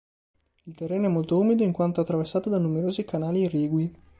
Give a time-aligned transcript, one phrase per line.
[0.63, 3.95] Il terreno è molto umido in quanto attraversato da numerosi canali irrigui.